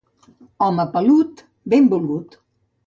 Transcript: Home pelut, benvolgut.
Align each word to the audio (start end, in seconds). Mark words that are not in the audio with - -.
Home 0.67 0.87
pelut, 0.95 1.45
benvolgut. 1.77 2.39